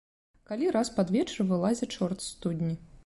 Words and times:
Калі 0.51 0.71
раз 0.75 0.89
пад 0.95 1.13
вечар 1.17 1.45
вылазе 1.53 1.89
чорт 1.97 2.19
з 2.29 2.31
студні! 2.33 2.73